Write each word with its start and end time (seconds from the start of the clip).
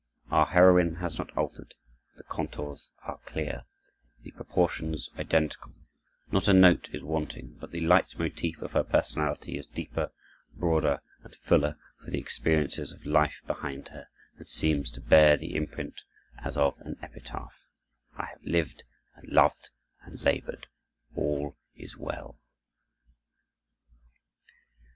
Our 0.31 0.47
heroine 0.47 0.95
has 0.95 1.19
not 1.19 1.29
altered; 1.37 1.75
the 2.17 2.23
contours 2.23 2.91
are 3.03 3.19
clear, 3.19 3.65
the 4.23 4.31
proportions 4.31 5.11
identical, 5.15 5.73
not 6.31 6.47
a 6.47 6.53
note 6.53 6.89
is 6.91 7.03
wanting; 7.03 7.55
but 7.59 7.69
the 7.69 7.81
leit 7.85 8.17
motif 8.17 8.63
of 8.63 8.71
her 8.71 8.81
personality 8.83 9.59
is 9.59 9.67
deeper, 9.67 10.11
broader, 10.55 11.03
and 11.23 11.35
fuller 11.35 11.77
for 12.03 12.09
the 12.09 12.17
experiences 12.17 12.91
of 12.91 13.05
life 13.05 13.43
behind 13.45 13.89
her, 13.89 14.07
and 14.39 14.47
seems 14.47 14.89
to 14.89 15.01
bear 15.01 15.37
the 15.37 15.53
imprint 15.55 16.01
as 16.39 16.57
of 16.57 16.79
an 16.79 16.97
epitaph, 17.03 17.69
"I 18.17 18.25
have 18.25 18.41
lived 18.43 18.83
and 19.13 19.29
loved 19.29 19.69
and 20.01 20.19
labored. 20.23 20.65
All 21.15 21.55
is 21.75 21.95
well." 21.95 22.39